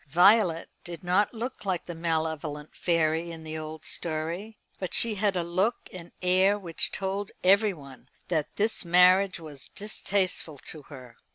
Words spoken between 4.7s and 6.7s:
but she had a look and air